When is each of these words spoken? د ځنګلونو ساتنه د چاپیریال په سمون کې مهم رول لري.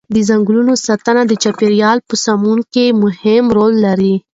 د 0.13 0.15
ځنګلونو 0.29 0.73
ساتنه 0.85 1.21
د 1.27 1.31
چاپیریال 1.43 1.97
په 2.07 2.15
سمون 2.25 2.59
کې 2.73 2.85
مهم 3.03 3.43
رول 3.57 3.73
لري. 3.85 4.15